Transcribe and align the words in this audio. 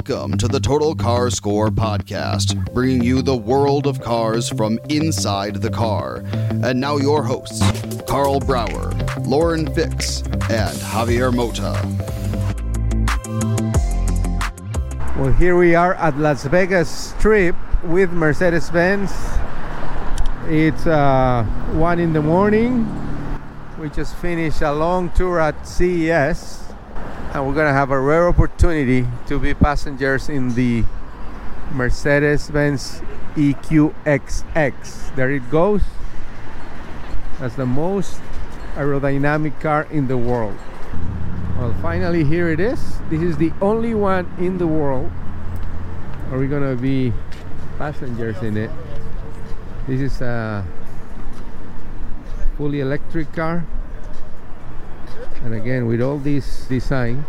Welcome 0.00 0.38
to 0.38 0.48
the 0.48 0.60
Total 0.60 0.94
Car 0.94 1.28
Score 1.28 1.68
podcast, 1.68 2.72
bringing 2.72 3.04
you 3.04 3.20
the 3.20 3.36
world 3.36 3.86
of 3.86 4.00
cars 4.00 4.48
from 4.48 4.78
inside 4.88 5.56
the 5.56 5.68
car. 5.68 6.24
And 6.32 6.80
now 6.80 6.96
your 6.96 7.22
hosts, 7.22 7.60
Karl 8.08 8.40
Brauer, 8.40 8.94
Lauren 9.26 9.66
Fix, 9.74 10.22
and 10.48 10.74
Javier 10.78 11.34
Mota. 11.34 11.76
Well, 15.18 15.32
here 15.34 15.58
we 15.58 15.74
are 15.74 15.92
at 15.96 16.16
Las 16.16 16.44
Vegas 16.44 16.88
Strip 16.88 17.54
with 17.84 18.10
Mercedes 18.10 18.70
Benz. 18.70 19.12
It's 20.46 20.86
uh, 20.86 21.44
one 21.72 22.00
in 22.00 22.14
the 22.14 22.22
morning. 22.22 22.88
We 23.78 23.90
just 23.90 24.16
finished 24.16 24.62
a 24.62 24.72
long 24.72 25.10
tour 25.10 25.40
at 25.40 25.68
CES, 25.68 26.59
and 27.32 27.46
we're 27.46 27.54
gonna 27.54 27.72
have 27.72 27.90
a 27.90 28.00
rare 28.00 28.28
opportunity 28.28 29.06
to 29.26 29.38
be 29.38 29.54
passengers 29.54 30.28
in 30.28 30.54
the 30.54 30.84
Mercedes 31.72 32.50
Benz 32.50 33.02
E 33.36 33.54
EQXX. 33.54 35.14
There 35.14 35.30
it 35.30 35.48
goes. 35.50 35.82
That's 37.38 37.54
the 37.54 37.66
most 37.66 38.20
aerodynamic 38.74 39.60
car 39.60 39.86
in 39.90 40.08
the 40.08 40.16
world. 40.16 40.56
Well, 41.56 41.74
finally, 41.80 42.24
here 42.24 42.48
it 42.48 42.58
is. 42.58 42.80
This 43.08 43.22
is 43.22 43.36
the 43.36 43.52
only 43.60 43.94
one 43.94 44.26
in 44.38 44.58
the 44.58 44.66
world. 44.66 45.10
Are 46.32 46.38
we 46.38 46.48
gonna 46.48 46.74
be 46.74 47.12
passengers 47.78 48.42
in 48.42 48.56
it? 48.56 48.70
This 49.86 50.00
is 50.00 50.20
a 50.20 50.64
fully 52.56 52.80
electric 52.80 53.32
car, 53.32 53.64
and 55.44 55.54
again 55.54 55.86
with 55.86 56.00
all 56.00 56.18
this 56.18 56.66
design, 56.66 57.24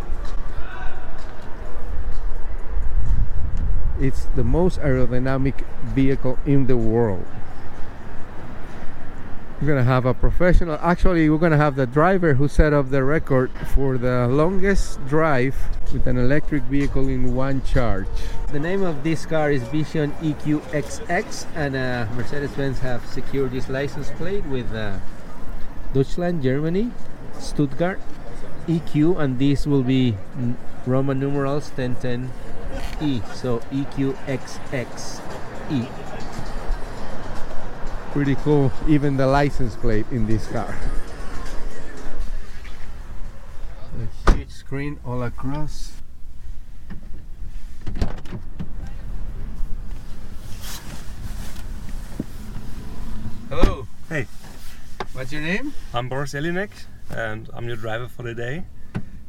it's 3.99 4.25
the 4.35 4.43
most 4.43 4.79
aerodynamic 4.79 5.63
vehicle 5.93 6.37
in 6.45 6.67
the 6.67 6.77
world. 6.77 7.25
We're 9.61 9.67
gonna 9.67 9.83
have 9.83 10.07
a 10.07 10.15
professional. 10.15 10.79
Actually, 10.81 11.29
we're 11.29 11.37
gonna 11.37 11.55
have 11.55 11.75
the 11.75 11.85
driver 11.85 12.33
who 12.33 12.47
set 12.47 12.73
up 12.73 12.89
the 12.89 13.03
record 13.03 13.51
for 13.75 13.99
the 13.99 14.27
longest 14.27 15.05
drive 15.07 15.55
with 15.93 16.07
an 16.07 16.17
electric 16.17 16.63
vehicle 16.63 17.07
in 17.07 17.35
one 17.35 17.61
charge. 17.61 18.07
The 18.51 18.59
name 18.59 18.81
of 18.81 19.03
this 19.03 19.27
car 19.27 19.51
is 19.51 19.61
Vision 19.69 20.13
EQXX, 20.13 21.45
and 21.53 21.75
uh, 21.75 22.07
Mercedes-Benz 22.15 22.79
have 22.79 23.05
secured 23.05 23.51
this 23.51 23.69
license 23.69 24.09
plate 24.17 24.45
with 24.45 24.73
uh, 24.73 24.97
Deutschland, 25.93 26.41
Germany, 26.41 26.89
Stuttgart, 27.41 27.99
EQ, 28.67 29.19
and 29.19 29.39
this 29.39 29.65
will 29.65 29.83
be 29.83 30.15
Roman 30.85 31.19
numerals 31.19 31.71
1010E. 31.71 33.25
So 33.33 33.59
EQXXE. 33.71 35.21
Pretty 38.13 38.35
cool, 38.35 38.71
even 38.87 39.17
the 39.17 39.27
license 39.27 39.75
plate 39.75 40.05
in 40.11 40.27
this 40.27 40.47
car. 40.47 40.77
A 44.27 44.31
huge 44.31 44.51
screen 44.51 44.99
all 45.05 45.23
across. 45.23 45.93
Hello, 53.49 53.87
Hey, 54.09 54.27
what's 55.13 55.31
your 55.31 55.41
name? 55.41 55.73
I'm 55.93 56.09
Boris 56.09 56.33
Jelinek 56.33 56.69
and 57.09 57.49
I'm 57.53 57.67
your 57.67 57.77
driver 57.77 58.07
for 58.07 58.23
the 58.23 58.33
day. 58.33 58.63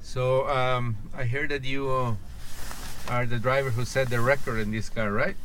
So 0.01 0.49
um, 0.49 0.97
I 1.17 1.25
hear 1.25 1.47
that 1.49 1.65
you 1.65 1.91
uh, 1.91 2.15
are 3.09 3.27
the 3.27 3.39
driver 3.39 3.71
who 3.71 3.85
set 3.85 4.11
the 4.11 4.21
record 4.21 4.59
in 4.59 4.71
this 4.71 4.89
car, 4.89 5.13
right? 5.13 5.37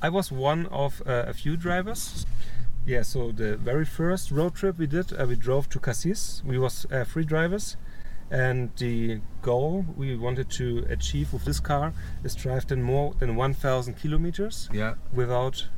I 0.00 0.08
was 0.08 0.30
one 0.32 0.66
of 0.66 1.02
uh, 1.06 1.24
a 1.28 1.32
few 1.32 1.56
drivers. 1.56 2.26
Yeah, 2.84 3.02
so 3.02 3.30
the 3.32 3.56
very 3.56 3.84
first 3.84 4.30
road 4.30 4.54
trip 4.54 4.76
we 4.78 4.86
did, 4.86 5.12
uh, 5.18 5.24
we 5.26 5.36
drove 5.36 5.68
to 5.70 5.78
Cassis. 5.78 6.42
We 6.44 6.58
was 6.58 6.84
uh, 6.90 7.04
three 7.04 7.24
drivers, 7.24 7.76
and 8.30 8.70
the 8.76 9.20
goal 9.40 9.86
we 9.96 10.16
wanted 10.16 10.50
to 10.50 10.84
achieve 10.88 11.32
with 11.32 11.44
this 11.44 11.60
car 11.60 11.92
is 12.24 12.34
drive 12.34 12.66
then 12.66 12.82
more 12.82 13.14
than 13.20 13.36
1,000 13.36 13.94
kilometers 13.94 14.68
Yeah. 14.72 14.94
without 15.12 15.68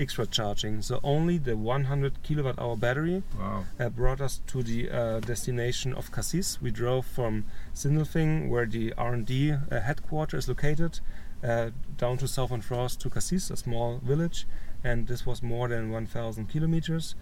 extra 0.00 0.26
charging. 0.26 0.82
So 0.82 0.98
only 1.04 1.38
the 1.38 1.56
100 1.56 2.22
kilowatt 2.22 2.58
hour 2.58 2.76
battery 2.76 3.22
Wow. 3.38 3.64
uh, 3.78 3.88
brought 3.90 4.20
us 4.20 4.40
to 4.48 4.62
the 4.62 4.90
uh, 4.90 5.20
destination 5.20 5.92
of 5.94 6.10
Cassis. 6.10 6.60
We 6.62 6.70
drove 6.70 7.06
from 7.06 7.44
Sindelfing, 7.74 8.48
where 8.48 8.66
the 8.66 8.92
R&D 8.96 9.52
uh, 9.52 9.80
headquarters 9.80 10.44
is 10.44 10.48
located, 10.48 11.00
uh, 11.44 11.70
down 11.98 12.16
to 12.18 12.26
southern 12.28 12.62
France 12.62 12.96
to 12.96 13.10
Cassis, 13.10 13.50
a 13.50 13.56
small 13.56 13.98
village, 14.02 14.46
and 14.82 15.06
this 15.06 15.26
was 15.26 15.42
more 15.42 15.68
than 15.68 15.90
1,000 15.90 16.46
kilometers. 16.48 17.14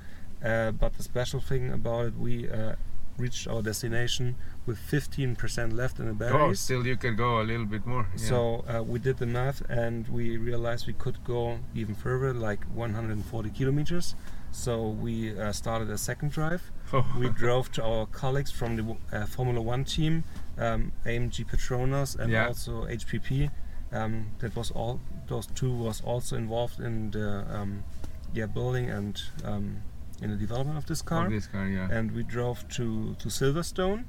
Uh, 0.44 0.70
but 0.70 0.96
the 0.96 1.02
special 1.02 1.40
thing 1.40 1.72
about 1.72 2.06
it, 2.06 2.16
we 2.16 2.48
uh, 2.48 2.74
reached 3.18 3.46
our 3.48 3.62
destination 3.62 4.36
with 4.66 4.78
15% 4.78 5.72
left 5.74 5.98
in 5.98 6.06
the 6.06 6.12
Oh, 6.12 6.14
batteries. 6.14 6.60
still 6.60 6.86
you 6.86 6.96
can 6.96 7.16
go 7.16 7.40
a 7.40 7.44
little 7.44 7.66
bit 7.66 7.84
more. 7.86 8.06
yeah. 8.16 8.28
So 8.28 8.64
uh, 8.68 8.82
we 8.82 8.98
did 8.98 9.18
the 9.18 9.26
math 9.26 9.62
and 9.68 10.08
we 10.08 10.36
realized 10.36 10.86
we 10.86 10.92
could 10.92 11.22
go 11.24 11.58
even 11.74 11.94
further, 11.94 12.32
like 12.32 12.64
140 12.74 13.50
kilometers. 13.50 14.14
So 14.50 14.88
we 14.88 15.38
uh, 15.38 15.52
started 15.52 15.90
a 15.90 15.98
second 15.98 16.30
drive. 16.32 16.62
Oh. 16.92 17.04
We 17.18 17.28
drove 17.28 17.70
to 17.72 17.84
our 17.84 18.06
colleagues 18.06 18.50
from 18.50 18.76
the 18.76 18.96
uh, 19.12 19.26
Formula 19.26 19.60
One 19.60 19.84
team, 19.84 20.24
um, 20.56 20.92
AMG 21.04 21.44
Petronas 21.46 22.18
and 22.18 22.32
Yeah. 22.32 22.46
also 22.46 22.86
HPP. 22.86 23.50
Um, 23.92 24.28
that 24.38 24.56
was 24.56 24.70
all. 24.70 24.98
Those 25.26 25.48
two 25.54 25.70
was 25.70 26.00
also 26.00 26.36
involved 26.36 26.80
in 26.80 27.10
the 27.10 27.44
um, 27.54 27.84
yeah 28.32 28.46
building 28.46 28.88
and 28.88 29.20
um, 29.44 29.82
in 30.20 30.30
the 30.30 30.36
development 30.36 30.78
of 30.78 30.86
this 30.86 31.02
car. 31.02 31.26
Of 31.26 31.32
this 31.32 31.46
car, 31.46 31.66
yeah. 31.66 31.88
and 31.90 32.12
we 32.12 32.22
drove 32.22 32.68
to, 32.70 33.14
to 33.18 33.28
Silverstone 33.28 34.04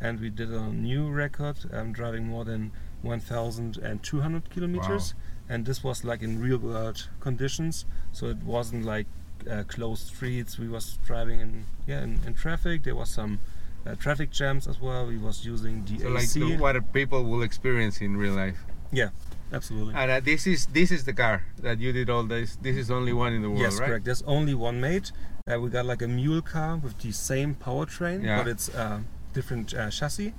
and 0.00 0.18
we 0.18 0.30
did 0.30 0.50
a 0.50 0.68
new 0.68 1.08
record. 1.08 1.56
Um, 1.72 1.92
driving 1.92 2.26
more 2.26 2.44
than 2.44 2.72
1200 3.02 4.50
kilometers. 4.50 5.14
And 5.48 5.66
this 5.66 5.82
was 5.84 6.04
like 6.04 6.22
in 6.22 6.40
real 6.40 6.58
world 6.58 7.08
conditions. 7.20 7.84
So 8.12 8.26
it 8.26 8.38
wasn't 8.38 8.84
like 8.84 9.06
uh, 9.50 9.64
closed 9.66 10.06
streets. 10.08 10.58
We 10.58 10.68
was 10.68 10.98
driving 11.04 11.40
in 11.40 11.64
yeah 11.86 12.02
in, 12.02 12.20
in 12.26 12.34
traffic. 12.34 12.84
There 12.84 12.94
was 12.94 13.10
some 13.10 13.40
uh, 13.86 13.94
traffic 13.96 14.30
jams 14.30 14.66
as 14.66 14.80
well. 14.80 15.06
We 15.06 15.18
was 15.18 15.44
using 15.44 15.84
the 15.84 15.98
so 15.98 16.08
like 16.08 16.22
AC 16.22 16.40
the, 16.40 16.56
what 16.56 16.92
people 16.92 17.24
will 17.24 17.42
experience 17.42 18.00
in 18.00 18.16
real 18.16 18.34
life. 18.34 18.58
yeah 18.92 19.10
absolutely. 19.52 19.94
And 19.94 20.10
uh, 20.10 20.20
this 20.20 20.46
is 20.46 20.66
this 20.66 20.90
is 20.92 21.04
the 21.04 21.12
car 21.12 21.44
that 21.58 21.80
you 21.80 21.92
did 21.92 22.08
all 22.10 22.22
this. 22.22 22.56
This 22.62 22.76
is 22.76 22.90
only 22.90 23.12
one 23.12 23.32
in 23.32 23.42
the 23.42 23.50
world, 23.50 23.62
yes 23.62 23.78
right? 23.80 23.88
correct. 23.88 24.04
There's 24.04 24.22
only 24.22 24.54
one 24.54 24.80
made 24.80 25.10
uh, 25.46 25.58
we 25.60 25.70
got 25.70 25.86
like 25.86 26.02
a 26.02 26.08
mule 26.08 26.42
car 26.42 26.76
with 26.76 26.98
the 26.98 27.12
same 27.12 27.54
powertrain 27.54 28.24
Yeah. 28.24 28.38
but 28.38 28.48
it's 28.48 28.68
uh, 28.74 29.00
different 29.32 29.72
uh, 29.74 29.90
chassis, 29.90 30.34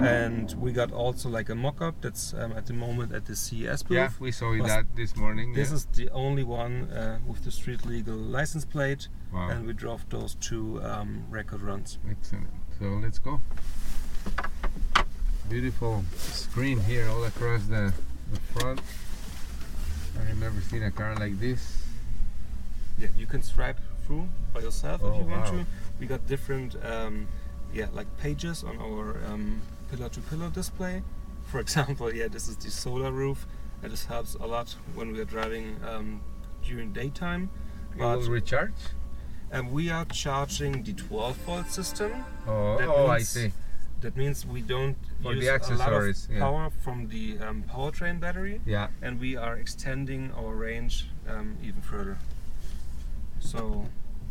and 0.00 0.52
we 0.60 0.72
got 0.72 0.92
also 0.92 1.28
like 1.30 1.48
a 1.48 1.54
mock-up 1.54 1.94
that's 2.02 2.34
um, 2.34 2.52
at 2.52 2.66
the 2.66 2.74
moment 2.74 3.12
at 3.12 3.24
the 3.24 3.34
CES 3.34 3.82
booth. 3.82 3.96
Yeah, 3.96 4.10
we 4.20 4.32
saw 4.32 4.54
Was- 4.54 4.66
that 4.68 4.84
this 4.94 5.16
morning. 5.16 5.54
This 5.54 5.70
yeah. 5.70 5.76
is 5.76 5.86
the 5.86 6.10
only 6.10 6.42
one 6.44 6.90
uh, 6.92 7.18
with 7.26 7.44
the 7.44 7.50
street 7.50 7.86
legal 7.86 8.16
license 8.16 8.64
plate, 8.64 9.08
wow. 9.32 9.48
and 9.48 9.66
we 9.66 9.72
drove 9.72 10.08
those 10.10 10.34
two 10.36 10.80
um, 10.84 11.24
record 11.30 11.62
runs. 11.62 11.98
Excellent. 12.10 12.48
So 12.78 12.86
let's 13.02 13.18
go. 13.18 13.40
Beautiful 15.48 16.04
screen 16.16 16.80
here 16.80 17.08
all 17.08 17.24
across 17.24 17.64
the, 17.64 17.92
the 18.32 18.40
front. 18.52 18.80
I 20.20 20.24
have 20.24 20.38
never 20.38 20.60
seen 20.60 20.82
a 20.82 20.90
car 20.90 21.14
like 21.16 21.38
this. 21.38 21.82
Yeah, 22.98 23.08
you 23.16 23.26
can 23.26 23.42
stripe 23.42 23.78
through 24.06 24.28
by 24.52 24.60
yourself 24.60 25.00
if 25.00 25.06
Oh, 25.06 25.18
you 25.18 25.24
want 25.26 25.44
wow. 25.44 25.50
to. 25.50 25.66
We 26.00 26.06
got 26.06 26.26
different, 26.26 26.76
um, 26.84 27.26
yeah, 27.72 27.86
like 27.92 28.06
pages 28.18 28.64
on 28.64 28.78
our 28.78 29.16
um, 29.26 29.62
pillar-to-pillar 29.90 30.50
display. 30.50 31.02
For 31.44 31.60
example, 31.66 32.12
yeah, 32.12 32.28
this 32.28 32.48
is 32.48 32.56
the 32.56 32.70
solar 32.70 33.12
roof, 33.12 33.46
and 33.82 33.92
this 33.92 34.04
helps 34.06 34.34
a 34.34 34.46
lot 34.46 34.74
when 34.94 35.12
we 35.12 35.20
are 35.20 35.24
driving 35.24 35.76
um, 35.88 36.20
during 36.62 36.92
daytime. 36.92 37.50
It 37.96 38.00
will 38.00 38.20
But 38.20 38.28
recharge? 38.28 38.72
and 39.50 39.70
we 39.70 39.88
are 39.88 40.04
charging 40.06 40.82
the 40.82 40.92
12 40.94 41.36
volt 41.46 41.68
system. 41.70 42.10
Oh, 42.46 42.76
That 42.78 42.88
oh 42.88 43.06
I 43.06 43.16
means 43.18 43.28
see. 43.28 43.52
That 44.00 44.16
means 44.16 44.44
we 44.44 44.60
don't 44.62 44.96
For 45.22 45.32
the 45.34 45.40
use 45.44 45.70
a 45.70 45.74
lot 45.76 45.92
of 45.92 46.16
yeah. 46.28 46.38
power 46.40 46.70
from 46.82 47.08
the 47.08 47.38
um, 47.38 47.62
powertrain 47.70 48.18
battery, 48.20 48.60
Yeah. 48.66 48.88
and 49.00 49.20
we 49.20 49.36
are 49.36 49.56
extending 49.56 50.32
our 50.36 50.54
range 50.54 51.08
um, 51.28 51.56
even 51.62 51.80
further. 51.82 52.18
So 53.44 53.84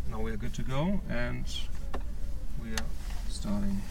now 0.10 0.20
we 0.20 0.32
are 0.32 0.38
good 0.38 0.54
to 0.56 0.64
go, 0.64 1.00
and 1.10 1.46
we 2.62 2.72
are 2.72 2.86
starting. 3.30 3.82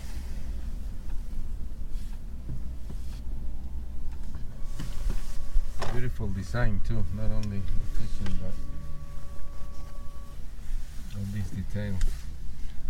Beautiful 5.93 6.27
design 6.29 6.81
too. 6.87 7.05
Not 7.17 7.31
only 7.31 7.63
kitchen 7.95 8.39
but 8.43 8.53
all 11.17 11.25
these 11.33 11.51
details. 11.51 12.03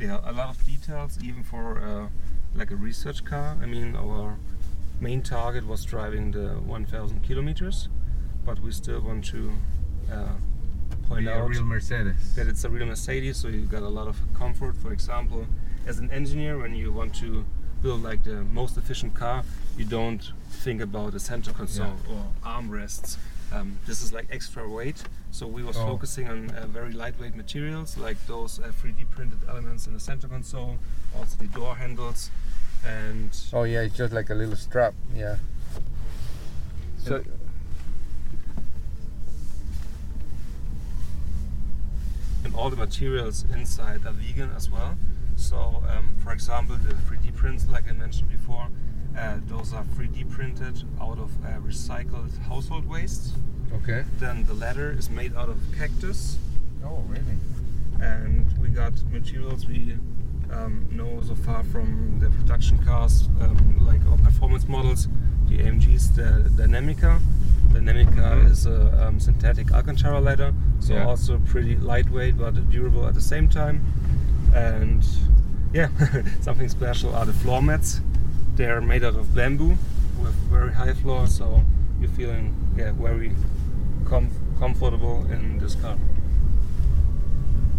Yeah, 0.00 0.19
a 0.25 0.32
lot 0.32 0.49
of 0.49 0.64
details, 0.64 1.19
even 1.23 1.44
for 1.44 1.81
uh, 1.81 2.08
like 2.55 2.70
a 2.70 2.76
research 2.76 3.25
car. 3.25 3.56
I 3.62 3.67
mean, 3.67 3.94
our 3.94 4.37
main 5.00 5.23
target 5.23 5.67
was 5.67 5.85
driving 5.85 6.32
the 6.32 6.55
1,000 6.55 7.23
kilometers, 7.23 7.88
but 8.44 8.58
we 8.58 8.73
still 8.73 9.00
want 9.00 9.26
to 9.26 9.52
uh, 10.11 10.35
point 11.14 11.29
out 11.29 11.49
real 11.49 11.64
Mercedes. 11.64 12.35
that 12.37 12.47
it's 12.49 12.64
a 12.64 12.69
real 12.70 12.87
Mercedes, 12.87 13.37
so 13.37 13.49
you 13.49 13.61
got 13.62 13.82
a 13.82 13.88
lot 13.88 14.06
of 14.09 14.17
comfort. 14.35 14.76
For 14.76 14.93
example, 14.93 15.47
as 15.87 15.99
an 15.99 16.11
engineer, 16.11 16.59
when 16.59 16.75
you 16.75 16.93
want 16.93 17.14
to 17.17 17.44
build 17.82 18.03
like 18.03 18.23
the 18.25 18.43
most 18.44 18.76
efficient 18.76 19.14
car, 19.14 19.44
you 19.76 19.85
don't 19.85 20.32
think 20.50 20.81
about 20.81 21.14
a 21.14 21.20
center 21.20 21.53
console 21.53 21.97
or 22.11 22.26
armrests. 22.44 23.17
Um, 23.53 23.79
this 23.87 24.00
is 24.03 24.12
like 24.14 24.26
extra 24.31 24.67
weight, 24.67 25.03
so 25.31 25.47
we 25.47 25.62
was 25.62 25.76
Oh. 25.76 25.85
focusing 25.87 26.26
on 26.29 26.50
uh, 26.53 26.67
very 26.69 26.93
lightweight 26.93 27.35
materials 27.37 27.99
like 27.99 28.17
those 28.26 28.59
uh, 28.59 28.73
3D 28.81 29.11
printed 29.11 29.41
elements 29.49 29.87
in 29.87 29.93
the 29.93 30.00
center 30.00 30.26
console, 30.26 30.79
also 31.14 31.37
the 31.37 31.49
door 31.49 31.75
handles, 31.76 32.31
and 32.87 33.31
Oh 33.53 33.64
yeah, 33.64 33.81
it's 33.82 33.97
just 33.97 34.12
like 34.14 34.31
a 34.31 34.35
little 34.35 34.56
strap. 34.56 34.94
Yeah. 35.14 35.37
So 36.99 37.23
and 42.44 42.54
all 42.54 42.70
the 42.70 42.76
materials 42.76 43.44
inside 43.54 44.04
are 44.06 44.12
vegan 44.12 44.50
as 44.56 44.70
well. 44.70 44.96
So, 45.36 45.82
um, 45.88 46.14
for 46.22 46.32
example, 46.32 46.76
the 46.76 46.94
3D 46.94 47.34
prints, 47.34 47.68
like 47.68 47.88
I 47.88 47.92
mentioned 47.92 48.30
before, 48.30 48.68
uh, 49.18 49.38
those 49.46 49.72
are 49.72 49.84
3D 49.96 50.30
printed 50.30 50.82
out 51.00 51.18
of 51.18 51.30
uh, 51.44 51.58
recycled 51.66 52.36
household 52.48 52.88
waste. 52.88 53.34
okay. 53.74 54.04
Then 54.18 54.44
the 54.44 54.54
ladder 54.54 54.90
is 54.90 55.10
made 55.10 55.34
out 55.36 55.48
of 55.48 55.58
cactus, 55.78 56.38
Oh 56.84 57.04
really? 57.08 57.38
and 58.00 58.46
we 58.58 58.68
got 58.68 58.92
materials 59.12 59.66
we 59.66 59.96
um, 60.50 60.86
know 60.90 61.20
so 61.26 61.34
far 61.34 61.62
from 61.64 62.18
the 62.20 62.28
production 62.30 62.78
cars, 62.84 63.28
um, 63.40 63.78
like 63.86 64.00
our 64.10 64.18
performance 64.18 64.66
models, 64.68 65.08
the 65.48 65.58
AMGs, 65.58 66.14
the 66.16 66.50
Dinamica. 66.62 67.20
Dinamica 67.72 68.42
Mhm. 68.42 68.50
is 68.50 68.66
a 68.66 69.06
um, 69.08 69.19
synthetic 69.20 69.72
Alcantara 69.72 70.20
leather, 70.20 70.52
so 70.80 70.94
Yeah. 70.94 71.04
also 71.06 71.38
pretty 71.38 71.76
lightweight 71.76 72.36
but 72.38 72.54
durable 72.70 73.06
at 73.06 73.14
the 73.14 73.20
same 73.20 73.48
time. 73.48 73.80
And 74.54 75.04
yeah, 75.72 75.88
something 76.40 76.69
special 76.69 77.14
are 77.14 77.24
the 77.26 77.32
floor 77.32 77.62
mats. 77.62 78.00
They 78.56 78.66
are 78.70 78.80
made 78.80 79.02
out 79.04 79.16
of 79.16 79.34
bamboo 79.34 79.76
with 80.20 80.34
very 80.50 80.72
high 80.72 80.92
floor, 80.94 81.26
so 81.26 81.62
you're 82.00 82.10
feeling 82.10 82.54
yeah 82.76 82.92
very 82.92 83.32
com- 84.04 84.30
comfortable 84.58 85.26
in 85.30 85.58
this 85.58 85.75
car. 85.76 85.96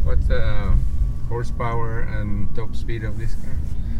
What's 0.04 0.28
the 0.28 0.74
horsepower 1.30 2.00
and 2.02 2.54
top 2.56 2.76
speed 2.76 3.04
of 3.04 3.18
this 3.18 3.36
car? 3.36 3.54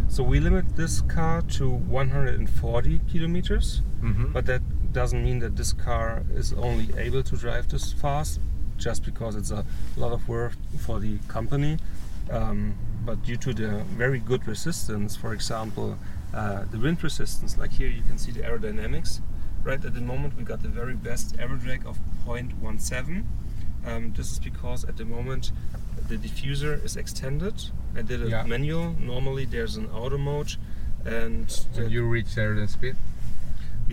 So 0.10 0.24
we 0.24 0.40
limit 0.40 0.76
this 0.76 1.02
car 1.02 1.42
to 1.58 1.70
140 1.70 3.00
kilometers, 3.10 3.82
Mm-hmm. 4.04 4.34
but 4.34 4.46
that 4.48 4.62
doesn't 4.94 5.24
mean 5.24 5.40
that 5.40 5.56
this 5.56 5.74
car 5.74 6.24
is 6.34 6.54
only 6.54 6.88
able 6.98 7.24
to 7.24 7.36
drive 7.36 7.68
this 7.70 7.92
fast, 7.94 8.40
just 8.78 9.04
because 9.04 9.36
it's 9.36 9.52
a 9.52 9.66
lot 9.98 10.12
of 10.12 10.28
work 10.30 10.54
for 10.80 11.00
the 11.00 11.18
company. 11.28 11.78
Um, 12.32 12.76
but 13.06 13.22
due 13.24 13.38
to 13.38 13.54
the 13.54 13.70
very 13.98 14.20
good 14.20 14.48
resistance, 14.48 15.16
for 15.16 15.34
example, 15.34 15.98
uh, 16.34 16.64
the 16.72 16.78
wind 16.78 17.04
resistance, 17.04 17.58
like 17.58 17.72
here 17.72 17.88
you 17.90 18.02
can 18.04 18.18
see 18.18 18.32
the 18.32 18.42
aerodynamics. 18.42 19.20
Right 19.64 19.84
at 19.84 19.94
the 19.94 20.02
moment, 20.02 20.38
we 20.38 20.44
got 20.44 20.62
the 20.62 20.70
very 20.70 20.94
best 20.94 21.36
aero 21.40 21.56
drag 21.56 21.86
of 21.86 21.98
0.17. 22.26 23.24
Um, 23.86 24.14
this 24.16 24.32
is 24.32 24.40
because 24.40 24.86
at 24.86 24.96
the 24.98 25.06
moment 25.06 25.52
the 26.08 26.18
diffuser 26.18 26.84
is 26.84 26.96
extended. 26.96 27.56
I 27.96 28.02
did 28.02 28.22
it 28.22 28.30
Yeah. 28.30 28.44
manual. 28.44 28.96
Normally 29.00 29.46
there's 29.46 29.76
an 29.78 29.88
auto 29.88 30.18
mode, 30.18 30.56
and 31.06 31.52
When 31.76 31.90
you 31.90 32.08
reach 32.08 32.28
certain 32.28 32.68
speed. 32.68 32.96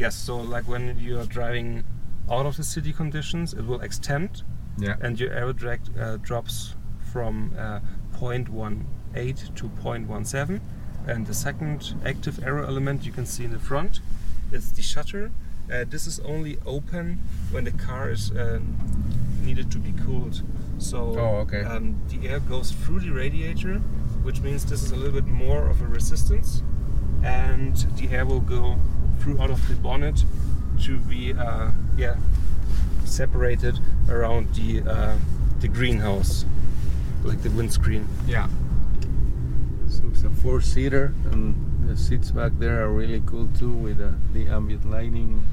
Yes, 0.00 0.14
so 0.17 0.37
like 0.55 0.67
when 0.67 0.99
you 0.99 1.19
are 1.20 1.26
driving 1.26 1.85
out 2.31 2.47
of 2.47 2.56
the 2.56 2.64
city 2.64 2.93
conditions, 2.93 3.52
it 3.55 3.64
will 3.67 3.81
extend, 3.82 4.43
Yeah. 4.79 4.97
and 5.05 5.20
your 5.20 5.31
aero 5.32 5.52
drag 5.52 5.81
uh, 5.99 6.17
drops 6.29 6.75
from 7.12 7.52
uh, 7.58 7.81
0.18 8.19 9.55
to 9.56 9.64
0.17. 9.69 10.61
And 11.06 11.26
the 11.26 11.35
second 11.35 11.94
active 12.05 12.43
aero 12.44 12.67
element 12.67 13.05
you 13.06 13.12
can 13.12 13.26
see 13.26 13.44
in 13.44 13.52
the 13.52 13.58
front 13.58 14.00
is 14.52 14.73
the 14.73 14.82
shutter. 14.82 15.31
Uh, 15.73 15.85
this 15.88 16.06
is 16.06 16.20
only 16.20 16.58
open 16.67 17.20
when 17.50 17.64
the 17.64 17.70
car 17.73 18.11
is 18.11 18.31
uh, 18.32 18.61
needed 19.43 19.70
to 19.73 19.79
be 19.79 19.93
cooled. 20.05 20.43
So 20.79 20.99
Oh, 21.19 21.37
okay. 21.44 21.62
um, 21.62 22.00
the 22.08 22.29
air 22.29 22.41
goes 22.41 22.73
through 22.73 23.00
the 23.00 23.11
radiator, 23.11 23.76
which 24.26 24.41
means 24.41 24.64
this 24.64 24.82
is 24.82 24.93
a 24.93 24.96
little 24.96 25.20
bit 25.20 25.26
more 25.26 25.69
of 25.69 25.81
a 25.82 25.87
resistance, 25.87 26.62
and 27.22 27.77
the 27.98 28.08
air 28.10 28.25
will 28.27 28.41
go 28.58 28.79
through 29.20 29.41
out 29.41 29.50
of 29.50 29.67
the 29.69 29.74
bonnet 29.74 30.24
to 30.82 30.96
be 30.98 31.34
uh, 31.34 31.70
yeah 31.96 32.17
separated 33.05 33.79
around 34.08 34.55
the 34.55 34.82
uh, 34.89 35.17
the 35.60 35.69
greenhouse, 35.69 36.44
like 37.24 37.43
the 37.43 37.50
windscreen. 37.50 38.08
Yeah. 38.27 38.48
So 39.89 40.05
it's 40.10 40.22
a 40.22 40.31
four 40.31 40.60
seater, 40.60 41.12
and 41.31 41.55
the 41.89 41.96
seats 41.96 42.31
back 42.31 42.53
there 42.58 42.82
are 42.82 42.89
really 42.89 43.22
cool 43.27 43.48
too 43.58 43.72
with 43.72 44.00
uh, 44.00 44.12
the 44.32 44.46
ambient 44.46 44.89
lighting. 44.89 45.44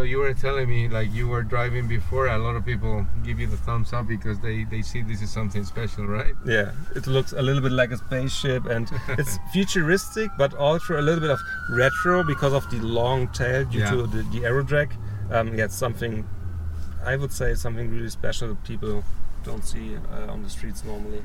So 0.00 0.04
you 0.04 0.16
were 0.16 0.32
telling 0.32 0.66
me, 0.70 0.88
like 0.88 1.12
you 1.12 1.28
were 1.28 1.42
driving 1.42 1.86
before, 1.86 2.28
a 2.28 2.38
lot 2.38 2.56
of 2.56 2.64
people 2.64 3.06
give 3.22 3.38
you 3.38 3.46
the 3.46 3.58
thumbs 3.58 3.92
up 3.92 4.08
because 4.08 4.40
they, 4.40 4.64
they 4.64 4.80
see 4.80 5.02
this 5.02 5.20
is 5.20 5.28
something 5.30 5.62
special, 5.62 6.06
right? 6.06 6.32
Yeah, 6.46 6.72
it 6.96 7.06
looks 7.06 7.32
a 7.34 7.42
little 7.42 7.60
bit 7.60 7.72
like 7.72 7.90
a 7.90 7.98
spaceship 7.98 8.64
and 8.64 8.90
it's 9.18 9.38
futuristic, 9.52 10.30
but 10.38 10.54
also 10.54 10.98
a 10.98 11.02
little 11.02 11.20
bit 11.20 11.28
of 11.28 11.38
retro 11.68 12.24
because 12.24 12.54
of 12.54 12.64
the 12.70 12.78
long 12.78 13.28
tail 13.28 13.66
due 13.66 13.80
Yeah. 13.80 13.90
to 13.90 14.06
the, 14.06 14.22
the 14.32 14.46
aero 14.46 14.62
drag. 14.62 14.90
Um, 15.30 15.48
yeah, 15.54 15.64
it's 15.66 15.76
something, 15.76 16.26
I 17.04 17.16
would 17.16 17.30
say, 17.30 17.54
something 17.54 17.90
really 17.90 18.08
special 18.08 18.48
that 18.48 18.64
people 18.64 19.04
don't 19.44 19.66
see 19.66 19.96
uh, 20.14 20.32
on 20.32 20.42
the 20.42 20.48
streets 20.48 20.82
normally. 20.82 21.22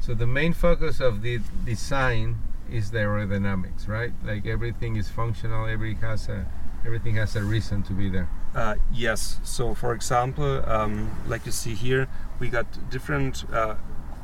So 0.00 0.14
the 0.14 0.26
main 0.26 0.52
focus 0.52 0.98
of 0.98 1.22
the 1.22 1.38
design 1.64 2.38
is 2.72 2.90
the 2.90 2.98
aerodynamics, 2.98 3.88
right? 3.88 4.12
Like 4.24 4.46
everything 4.46 4.96
is 4.96 5.08
functional. 5.08 5.66
Every 5.66 5.94
has 5.96 6.28
a 6.28 6.46
everything 6.84 7.16
has 7.16 7.36
a 7.36 7.42
reason 7.42 7.82
to 7.84 7.92
be 7.92 8.08
there. 8.08 8.28
Uh, 8.54 8.74
yes. 8.92 9.38
So, 9.44 9.74
for 9.74 9.92
example, 9.94 10.64
um, 10.68 11.10
like 11.26 11.46
you 11.46 11.52
see 11.52 11.74
here, 11.74 12.08
we 12.38 12.48
got 12.48 12.66
different 12.90 13.44
uh, 13.52 13.74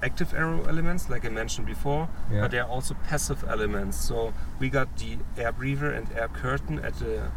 active 0.03 0.33
aero 0.35 0.65
elements, 0.65 1.09
like 1.11 1.25
I 1.25 1.29
mentioned 1.29 1.67
before, 1.67 2.09
Yeah. 2.33 2.41
but 2.43 2.51
there 2.51 2.63
are 2.65 2.69
also 2.69 2.95
passive 3.09 3.45
elements. 3.49 3.97
So 3.99 4.33
we 4.59 4.69
got 4.69 4.97
the 4.97 5.19
air 5.37 5.53
breather 5.53 5.91
and 5.91 6.07
air 6.17 6.29
curtain 6.29 6.79
at 6.81 6.95
the 6.99 7.31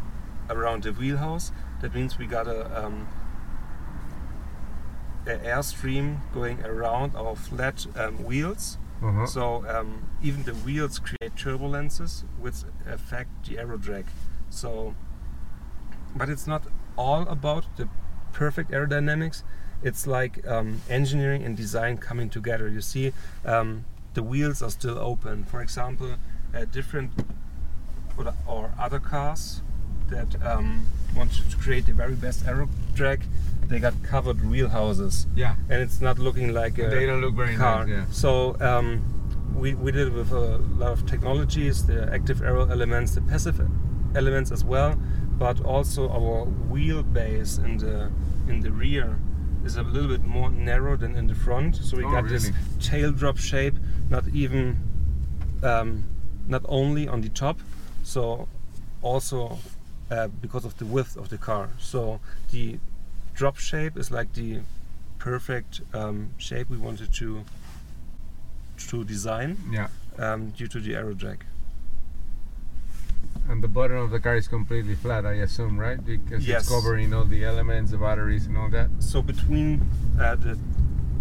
around 0.50 0.84
the 0.84 0.92
wheelhouse. 0.92 1.52
That 1.82 1.94
means 1.94 2.18
we 2.18 2.26
got 2.26 2.48
a 2.48 2.86
um, 2.86 3.08
uh, 5.28 5.32
airstream 5.32 6.18
going 6.34 6.64
around 6.66 7.16
our 7.16 7.36
flat 7.36 7.86
um, 7.96 8.24
wheels. 8.24 8.78
Uh-huh. 9.02 9.26
So 9.26 9.66
um, 9.68 10.08
even 10.22 10.44
the 10.44 10.54
wheels 10.54 11.00
create 11.00 11.36
turbulences 11.36 12.24
which 12.40 12.56
affect 12.86 13.48
the 13.48 13.58
aero 13.58 13.78
drag. 13.78 14.06
So, 14.50 14.96
but 16.16 16.30
it's 16.30 16.48
not 16.48 16.64
all 16.98 17.22
about 17.28 17.66
the 17.78 17.88
perfect 18.34 18.72
aerodynamics. 18.72 19.44
It's 19.82 20.06
like 20.06 20.46
um, 20.48 20.82
engineering 20.90 21.44
and 21.44 21.56
design 21.56 21.98
coming 21.98 22.30
together. 22.30 22.68
You 22.68 22.82
see, 22.82 23.14
um, 23.46 23.86
the 24.14 24.24
wheels 24.24 24.62
are 24.62 24.72
still 24.72 24.98
open. 24.98 25.46
For 25.46 25.62
example, 25.62 26.16
uh, 26.54 26.66
different 26.66 27.12
or, 28.18 28.34
or 28.46 28.74
other 28.78 29.00
cars 29.00 29.62
that 30.10 30.36
um, 30.46 30.86
want 31.16 31.32
to 31.50 31.58
create 31.58 31.86
the 31.86 31.94
very 31.94 32.16
best 32.16 32.46
aero 32.48 32.68
drag, 32.94 33.24
they 33.70 33.80
got 33.80 33.94
covered 34.04 34.40
wheel 34.50 34.68
houses 34.70 35.28
yeah. 35.36 35.56
and 35.70 35.82
it's 35.82 36.02
not 36.02 36.18
looking 36.20 36.54
like 36.54 36.78
a 36.80 36.90
They 36.90 37.06
don't 37.06 37.22
look 37.22 37.36
very 37.36 37.56
car. 37.56 37.86
nice. 37.86 37.90
Yeah. 37.96 38.06
So 38.12 38.56
um, 38.60 39.02
we, 39.56 39.76
we 39.76 39.92
did 39.92 40.08
it 40.08 40.14
with 40.14 40.32
a 40.32 40.58
lot 40.82 40.92
of 40.92 41.06
technologies, 41.06 41.86
the 41.86 42.12
active 42.12 42.42
aero 42.42 42.68
elements, 42.70 43.14
the 43.16 43.22
passive 43.22 43.60
elements 44.16 44.52
as 44.52 44.64
well, 44.64 44.96
but 45.38 45.64
also 45.64 46.10
our 46.10 46.46
wheelbase 46.72 47.64
in 47.64 47.78
the 47.78 48.12
in 48.52 48.60
the 48.62 48.72
rear 48.72 49.20
is 49.64 49.78
a 49.78 49.84
little 49.84 50.10
bit 50.10 50.24
more 50.24 50.50
narrow 50.50 50.96
than 50.98 51.16
in 51.16 51.28
the 51.28 51.36
front. 51.36 51.76
So 51.76 51.98
we 51.98 52.04
Oh, 52.06 52.12
got 52.12 52.28
this 52.28 52.52
tail 52.80 53.12
drop 53.12 53.38
shape, 53.38 53.76
not 54.10 54.28
even 54.30 54.78
um, 55.62 56.04
not 56.48 56.64
only 56.68 57.08
on 57.08 57.22
the 57.22 57.30
top, 57.30 57.60
so 58.04 58.48
also 59.04 59.60
uh, 60.10 60.28
because 60.42 60.66
of 60.66 60.76
the 60.80 60.86
width 60.86 61.16
of 61.18 61.30
the 61.30 61.38
car. 61.38 61.70
So 61.78 62.20
the 62.52 62.80
drop 63.40 63.58
shape 63.58 63.96
is 63.98 64.12
like 64.12 64.34
the 64.34 64.60
perfect 65.18 65.80
um, 65.94 66.30
shape 66.38 66.70
we 66.70 66.76
wanted 66.76 67.10
to 67.14 67.46
to 68.90 69.06
design 69.06 69.56
Yeah. 69.72 69.88
um, 70.18 70.50
due 70.50 70.68
to 70.68 70.80
the 70.82 70.94
aero 70.96 71.14
drag. 71.14 71.46
And 73.50 73.64
the 73.64 73.70
bottom 73.70 73.98
of 73.98 74.12
the 74.12 74.20
car 74.20 74.36
is 74.36 74.48
completely 74.50 74.96
flat, 74.96 75.26
I 75.26 75.36
assume, 75.48 75.80
right? 75.80 76.00
Because 76.06 76.46
Yes. 76.46 76.62
it's 76.64 76.70
covering 76.70 77.14
all 77.14 77.24
the 77.26 77.46
elements, 77.46 77.92
the 77.92 77.98
batteries, 77.98 78.46
and 78.48 78.58
all 78.58 78.70
that. 78.72 78.90
So 79.00 79.22
between 79.22 79.70
uh, 80.20 80.36
the 80.36 80.58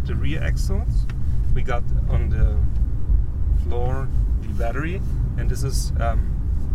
the 0.08 0.14
rear 0.16 0.42
axles, 0.42 1.06
we 1.54 1.62
got 1.62 1.84
on 2.08 2.30
the 2.30 2.48
floor 3.62 4.08
the 4.42 4.48
battery, 4.64 5.00
and 5.38 5.48
this 5.48 5.62
is 5.62 5.92
um, 6.00 6.20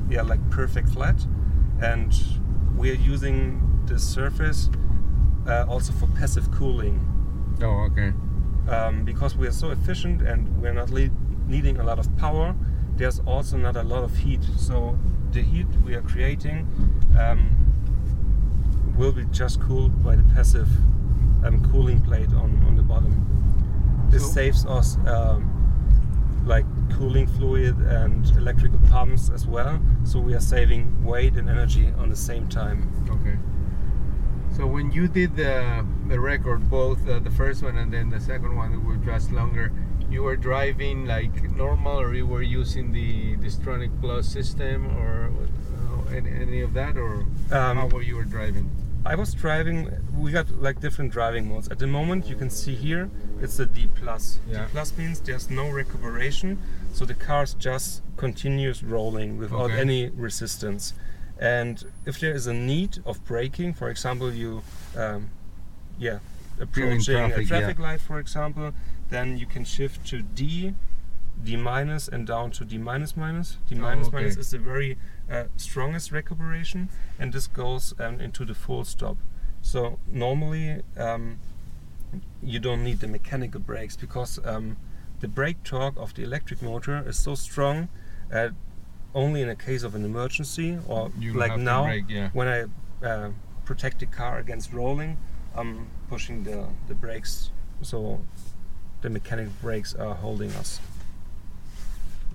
yeah 0.10 0.22
like 0.32 0.42
perfect 0.52 0.88
flat, 0.90 1.20
and 1.82 2.12
we 2.78 2.86
are 2.92 3.02
using 3.14 3.38
the 3.88 4.00
surface 4.00 4.70
uh, 5.48 5.66
also 5.68 5.94
for 5.94 6.08
passive 6.08 6.50
cooling. 6.52 7.00
Oh, 7.62 7.88
okay. 7.92 8.12
um, 8.70 9.04
because 9.06 9.36
we 9.38 9.48
are 9.48 9.52
so 9.52 9.70
efficient 9.72 10.22
and 10.22 10.48
we're 10.62 10.74
not 10.74 10.90
le- 10.90 11.10
needing 11.48 11.78
a 11.80 11.84
lot 11.84 12.00
of 12.00 12.08
power, 12.18 12.56
there's 12.96 13.20
also 13.22 13.58
not 13.58 13.76
a 13.76 13.84
lot 13.84 14.04
of 14.04 14.16
heat. 14.18 14.44
So 14.58 14.98
the 15.32 15.42
heat 15.42 15.68
we 15.86 15.96
are 15.96 16.02
creating 16.02 16.68
um, 17.20 17.50
will 18.98 19.12
be 19.12 19.26
just 19.32 19.60
cooled 19.62 20.04
by 20.04 20.16
the 20.16 20.24
passive 20.36 20.70
um, 21.46 21.64
cooling 21.72 22.02
plate 22.02 22.30
on, 22.34 22.64
on 22.68 22.76
the 22.76 22.84
bottom. 22.84 23.14
This 24.10 24.24
So- 24.26 24.32
saves 24.32 24.66
us 24.66 24.98
um, 25.08 25.50
like 26.46 26.66
cooling 26.98 27.28
fluid 27.28 27.78
and 27.80 28.26
electrical 28.38 28.80
pumps 28.90 29.30
as 29.30 29.48
well. 29.48 29.80
So 30.04 30.20
we 30.20 30.34
are 30.34 30.42
saving 30.42 31.04
weight 31.04 31.36
and 31.36 31.50
energy 31.50 31.92
on 31.98 32.10
the 32.10 32.16
same 32.16 32.48
time. 32.50 32.90
Okay. 33.10 33.38
So 34.56 34.68
when 34.68 34.92
you 34.92 35.08
did 35.08 35.36
the 35.36 35.86
the 36.08 36.20
record, 36.20 36.70
both 36.70 37.08
uh, 37.08 37.20
the 37.20 37.32
first 37.32 37.64
one 37.64 37.78
and 37.78 37.92
then 37.92 38.10
the 38.10 38.20
second 38.20 38.56
one, 38.56 38.72
that 38.72 38.80
were 38.84 38.98
just 38.98 39.32
longer. 39.32 39.72
You 40.12 40.22
were 40.24 40.36
driving 40.36 41.06
like 41.08 41.36
normal, 41.56 42.00
or 42.00 42.14
you 42.14 42.28
were 42.28 42.44
using 42.44 42.92
the 42.92 43.36
Distronic 43.38 43.90
Plus 44.00 44.28
system, 44.28 44.86
or 44.98 45.32
uh, 45.32 46.14
any, 46.16 46.30
any 46.30 46.62
of 46.62 46.74
that, 46.76 46.98
or 46.98 47.26
Um, 47.52 47.78
how 47.78 47.88
were 47.88 48.04
you 48.04 48.16
were 48.16 48.26
driving? 48.26 48.70
I 49.06 49.16
was 49.16 49.34
driving. 49.34 49.90
We 50.16 50.32
got 50.32 50.48
like 50.62 50.80
different 50.82 51.12
driving 51.12 51.50
modes. 51.50 51.68
At 51.70 51.80
the 51.80 51.88
moment, 51.88 52.30
you 52.30 52.36
can 52.36 52.50
see 52.52 52.76
here 52.76 53.10
it's 53.42 53.58
the 53.58 53.66
D 53.66 53.90
plus. 53.96 54.40
Yeah. 54.48 54.66
D 54.66 54.72
plus 54.72 54.96
means 54.98 55.20
there's 55.20 55.50
no 55.50 55.70
recuperation, 55.70 56.60
so 56.94 57.06
the 57.06 57.16
car 57.16 57.46
just 57.58 58.04
continues 58.18 58.84
rolling 58.84 59.38
without 59.40 59.72
Okay. 59.72 59.82
any 59.82 60.10
resistance. 60.10 60.94
And 61.44 61.84
if 62.06 62.22
there 62.22 62.34
is 62.34 62.48
a 62.48 62.54
need 62.54 63.00
of 63.06 63.26
braking, 63.26 63.74
for 63.74 63.90
example, 63.90 64.34
you, 64.34 64.64
um, 64.96 65.30
yeah, 66.00 66.20
approaching 66.58 67.02
traffic, 67.02 67.38
a 67.38 67.42
yeah. 67.42 67.48
traffic 67.48 67.80
light, 67.80 68.00
for 68.00 68.18
example, 68.18 68.72
then 69.10 69.38
you 69.38 69.46
can 69.46 69.66
shift 69.66 70.08
to 70.08 70.22
D, 70.22 70.74
D 71.44 71.58
minus, 71.58 72.08
and 72.08 72.26
down 72.26 72.52
to 72.52 72.64
D 72.64 72.78
minus 72.78 73.18
minus. 73.18 73.58
D 73.68 73.76
Oh, 73.76 73.82
minus 73.82 74.08
okay. 74.08 74.16
minus 74.16 74.38
is 74.38 74.52
the 74.52 74.58
very 74.58 74.98
uh, 75.30 75.44
strongest 75.58 76.14
recuperation, 76.14 76.88
and 77.20 77.34
this 77.34 77.48
goes 77.48 77.94
um, 78.00 78.22
into 78.22 78.46
the 78.46 78.56
full 78.56 78.86
stop. 78.86 79.18
So 79.62 80.00
normally 80.08 80.82
um, 80.96 81.40
you 82.42 82.60
don't 82.60 82.86
need 82.86 83.02
the 83.02 83.08
mechanical 83.10 83.60
brakes 83.60 83.98
because 83.98 84.40
um, 84.46 84.78
the 85.20 85.28
brake 85.28 85.62
torque 85.64 85.98
of 85.98 86.14
the 86.14 86.24
electric 86.24 86.62
motor 86.62 87.04
is 87.06 87.18
so 87.18 87.36
strong. 87.36 87.90
Uh, 88.32 88.52
only 89.16 89.42
in 89.42 89.50
a 89.50 89.56
case 89.56 89.84
of 89.84 89.96
an 89.96 90.04
emergency 90.06 90.78
or 90.88 91.12
You 91.20 91.34
like 91.34 91.58
now 91.58 91.84
brake, 91.86 92.06
yeah. 92.10 92.30
when 92.34 92.48
I 92.48 93.06
uh, 93.06 93.30
protect 93.66 94.00
the 94.00 94.06
car 94.08 94.40
against 94.40 94.74
rolling, 94.74 95.18
I'm 95.56 95.88
pushing 96.10 96.44
the, 96.44 96.68
the 96.88 96.96
brakes 96.96 97.52
so 97.82 98.22
the 99.02 99.10
mechanic 99.10 99.50
brakes 99.62 99.94
are 99.94 100.16
holding 100.16 100.52
us. 100.52 100.80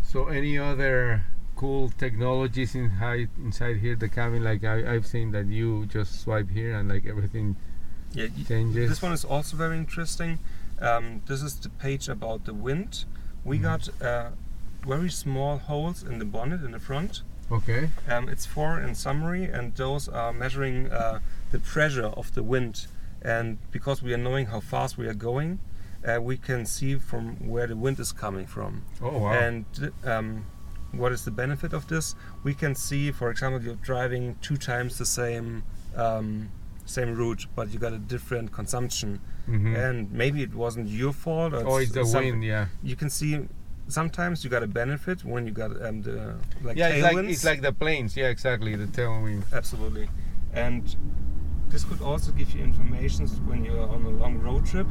So 0.03 0.29
any 0.29 0.59
other 0.59 1.23
cool 1.57 1.91
technologies 1.91 2.75
inside 2.75 3.29
inside 3.39 3.77
here 3.79 3.97
the 3.97 4.09
cabin? 4.09 4.43
Like 4.45 4.65
I, 4.65 4.95
I've 4.95 5.07
seen 5.07 5.33
that 5.33 5.47
you 5.47 5.87
just 5.87 6.21
swipe 6.21 6.51
here 6.51 6.73
and 6.79 6.89
like 6.89 7.07
everything 7.07 7.57
Yeah, 8.13 8.29
changes. 8.47 8.89
This 8.89 9.03
one 9.03 9.13
is 9.13 9.25
also 9.25 9.57
very 9.57 9.77
interesting. 9.77 10.39
Um, 10.81 11.23
this 11.27 11.43
is 11.43 11.57
the 11.59 11.69
page 11.69 12.09
about 12.09 12.45
the 12.45 12.55
wind. 12.55 13.05
We 13.45 13.59
Mm-hmm. 13.59 13.65
got 13.65 13.89
uh, 14.03 14.31
very 14.89 15.11
small 15.11 15.59
holes 15.59 16.03
in 16.03 16.19
the 16.19 16.25
bonnet 16.25 16.65
in 16.65 16.73
the 16.73 16.79
front. 16.79 17.23
Okay. 17.51 17.89
Um, 18.09 18.29
it's 18.29 18.47
four 18.47 18.81
in 18.81 18.95
summary, 18.95 19.45
and 19.45 19.75
those 19.75 20.09
are 20.09 20.33
measuring 20.33 20.91
uh, 20.91 21.21
the 21.53 21.59
pressure 21.59 22.07
of 22.07 22.35
the 22.35 22.43
wind. 22.43 22.87
And 23.23 23.59
because 23.71 24.03
we 24.03 24.13
are 24.15 24.19
knowing 24.19 24.47
how 24.47 24.61
fast 24.61 24.99
we 24.99 25.07
are 25.07 25.15
going, 25.15 25.59
uh, 26.07 26.21
we 26.21 26.37
can 26.37 26.67
see 26.67 26.97
from 26.97 27.37
where 27.49 27.67
the 27.67 27.77
wind 27.77 27.99
is 28.01 28.13
coming 28.13 28.47
from. 28.47 28.85
Oh 29.03 29.19
wow. 29.19 29.33
And 29.33 29.65
um, 30.05 30.45
what 30.93 31.13
is 31.13 31.25
the 31.25 31.31
benefit 31.31 31.73
of 31.73 31.89
this? 31.89 32.15
We 32.45 32.55
can 32.55 32.75
see, 32.75 33.11
for 33.11 33.31
example, 33.31 33.63
you're 33.63 33.75
driving 33.77 34.37
two 34.41 34.57
times 34.57 34.99
the 34.99 35.07
same 35.07 35.65
um, 35.97 36.51
same 36.85 37.15
route, 37.15 37.47
but 37.57 37.71
you 37.73 37.79
got 37.79 37.93
a 37.93 37.99
different 37.99 38.51
consumption, 38.53 39.21
Mhm. 39.49 39.77
and 39.77 40.13
maybe 40.13 40.43
it 40.43 40.55
wasn't 40.55 40.89
your 40.89 41.13
fault. 41.13 41.53
Or 41.53 41.63
oh, 41.67 41.77
it's 41.79 41.93
the 41.93 42.05
wind. 42.05 42.45
Yeah. 42.45 42.67
You 42.83 42.97
can 42.97 43.11
see. 43.11 43.47
Sometimes 43.89 44.45
you 44.45 44.51
got 44.51 44.63
a 44.63 44.67
benefit 44.67 45.25
when 45.25 45.47
you 45.47 45.53
got 45.53 45.71
um, 45.83 46.03
the 46.03 46.35
like 46.63 46.77
Yeah, 46.77 46.89
it's 46.89 47.03
like 47.03 47.17
it's 47.27 47.45
like 47.45 47.63
the 47.63 47.73
planes. 47.73 48.17
Yeah, 48.17 48.29
exactly. 48.29 48.77
The 48.77 48.87
tailwind. 48.87 49.45
Absolutely. 49.53 50.09
And 50.53 50.95
this 51.69 51.85
could 51.85 52.01
also 52.03 52.33
give 52.33 52.55
you 52.55 52.63
information 52.63 53.27
when 53.49 53.65
you're 53.65 53.89
on 53.89 54.05
a 54.05 54.11
long 54.11 54.39
road 54.39 54.67
trip 54.67 54.87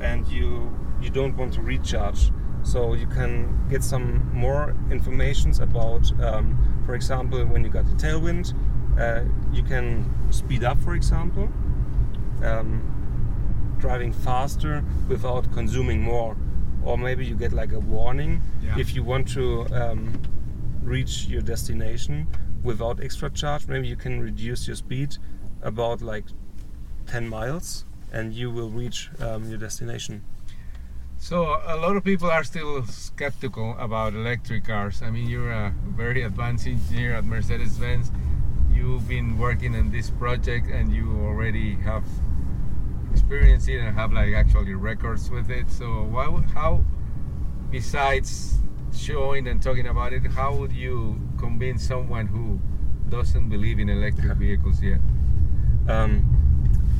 and 0.00 0.26
you 0.28 0.76
you 1.00 1.10
don't 1.10 1.36
want 1.36 1.52
to 1.54 1.62
recharge. 1.62 2.30
So 2.64 2.94
you 2.94 3.06
can 3.06 3.66
get 3.68 3.82
some 3.82 4.30
more 4.32 4.76
informations 4.90 5.58
about, 5.58 6.10
um, 6.20 6.56
for 6.86 6.94
example, 6.94 7.44
when 7.44 7.64
you 7.64 7.70
got 7.70 7.86
the 7.86 7.94
tailwind, 7.94 8.54
uh, 8.98 9.24
you 9.52 9.62
can 9.62 10.08
speed 10.30 10.62
up, 10.62 10.78
for 10.80 10.94
example, 10.94 11.48
um, 12.42 13.76
driving 13.78 14.12
faster 14.12 14.84
without 15.08 15.52
consuming 15.52 16.00
more. 16.00 16.36
Or 16.84 16.98
maybe 16.98 17.24
you 17.24 17.36
get 17.36 17.52
like 17.52 17.72
a 17.72 17.80
warning 17.80 18.42
Yeah. 18.62 18.78
if 18.78 18.94
you 18.94 19.02
want 19.04 19.28
to 19.34 19.66
um, 19.74 20.20
reach 20.82 21.26
your 21.26 21.42
destination 21.42 22.26
without 22.62 23.02
extra 23.02 23.30
charge. 23.30 23.66
Maybe 23.68 23.88
you 23.88 23.96
can 23.96 24.20
reduce 24.20 24.66
your 24.66 24.76
speed 24.76 25.16
about 25.62 26.02
like 26.02 26.24
10 27.06 27.28
miles 27.28 27.84
and 28.12 28.32
you 28.32 28.50
will 28.50 28.70
reach 28.70 29.10
um, 29.20 29.48
your 29.48 29.58
destination. 29.58 30.22
So 31.18 31.44
a 31.66 31.76
lot 31.76 31.96
of 31.96 32.02
people 32.02 32.28
are 32.30 32.42
still 32.42 32.84
skeptical 32.86 33.76
about 33.78 34.12
electric 34.14 34.64
cars. 34.64 35.02
I 35.02 35.10
mean, 35.10 35.28
you're 35.28 35.52
a 35.52 35.72
very 35.96 36.22
advanced 36.22 36.66
engineer 36.66 37.14
at 37.14 37.24
Mercedes-Benz. 37.24 38.10
You've 38.74 39.06
been 39.06 39.38
working 39.38 39.76
on 39.76 39.92
this 39.92 40.10
project, 40.10 40.66
and 40.68 40.92
you 40.92 41.12
already 41.22 41.76
have 41.76 42.02
experienced 43.12 43.68
it 43.68 43.78
and 43.80 43.94
have 43.96 44.12
like 44.12 44.32
actually 44.34 44.74
records 44.74 45.30
with 45.30 45.50
it. 45.50 45.70
So, 45.70 45.84
why, 46.14 46.26
would- 46.28 46.44
how, 46.58 46.84
besides 47.70 48.58
showing 48.94 49.46
and 49.48 49.62
talking 49.62 49.86
about 49.86 50.12
it, 50.12 50.24
how 50.32 50.54
would 50.56 50.72
you 50.72 51.20
convince 51.38 51.86
someone 51.86 52.26
who 52.26 52.60
doesn't 53.08 53.48
believe 53.48 53.78
in 53.78 53.88
electric 53.88 54.36
vehicles 54.36 54.82
yet? 54.82 55.00
Um, 55.88 56.12